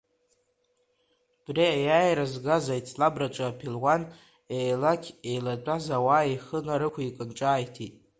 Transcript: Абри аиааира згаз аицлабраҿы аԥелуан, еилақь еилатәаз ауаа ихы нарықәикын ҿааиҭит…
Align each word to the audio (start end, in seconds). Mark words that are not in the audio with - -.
Абри 1.47 1.63
аиааира 1.73 2.25
згаз 2.33 2.65
аицлабраҿы 2.73 3.43
аԥелуан, 3.47 4.01
еилақь 4.57 5.09
еилатәаз 5.29 5.85
ауаа 5.97 6.25
ихы 6.33 6.57
нарықәикын 6.65 7.29
ҿааиҭит… 7.37 7.93